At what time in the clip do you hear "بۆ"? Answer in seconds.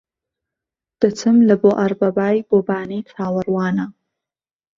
1.61-1.69, 2.49-2.57